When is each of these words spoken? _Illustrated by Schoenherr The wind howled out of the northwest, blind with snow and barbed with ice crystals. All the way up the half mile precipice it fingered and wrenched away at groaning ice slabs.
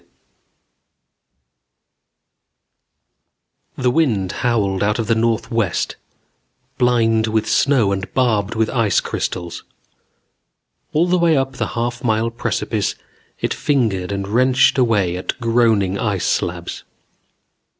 _Illustrated 3.75 3.75
by 3.75 3.81
Schoenherr 3.81 3.83
The 3.83 3.91
wind 3.91 4.31
howled 4.31 4.81
out 4.81 4.97
of 4.97 5.05
the 5.05 5.13
northwest, 5.13 5.95
blind 6.79 7.27
with 7.27 7.47
snow 7.47 7.91
and 7.91 8.11
barbed 8.15 8.55
with 8.55 8.71
ice 8.71 8.99
crystals. 8.99 9.63
All 10.91 11.05
the 11.05 11.19
way 11.19 11.37
up 11.37 11.51
the 11.57 11.67
half 11.77 12.03
mile 12.03 12.31
precipice 12.31 12.95
it 13.41 13.53
fingered 13.53 14.11
and 14.11 14.27
wrenched 14.27 14.79
away 14.79 15.15
at 15.17 15.39
groaning 15.39 15.99
ice 15.99 16.25
slabs. 16.25 16.83